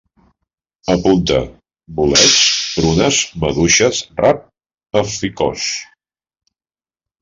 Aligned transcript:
Apunta: 0.93 1.37
bolets, 1.99 2.33
prunes, 2.79 3.21
maduixes, 3.45 4.03
rap, 4.25 4.45
alficòs 5.05 5.73